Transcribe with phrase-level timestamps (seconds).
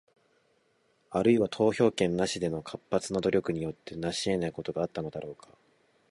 [1.11, 5.49] あるいは、投票権なしでの活発な努力によって成し得ないことがあったのだろうか？